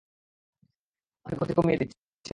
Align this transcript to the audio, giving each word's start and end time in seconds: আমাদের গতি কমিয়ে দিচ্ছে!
আমাদের 1.25 1.37
গতি 1.41 1.53
কমিয়ে 1.57 1.79
দিচ্ছে! 1.81 1.97